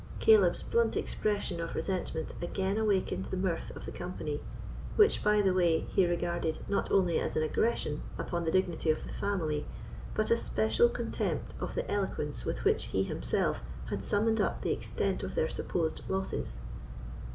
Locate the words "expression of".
0.97-1.75